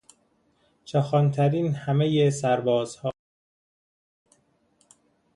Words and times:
چاخانترین 0.85 1.75
همهی 1.75 2.31
سربازها 2.31 3.11